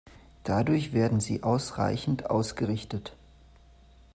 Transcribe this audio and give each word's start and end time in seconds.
Dadurch 0.43 0.93
werden 0.93 1.19
sie 1.19 1.43
ausreichend 1.43 2.27
ausgerichtet. 2.27 3.15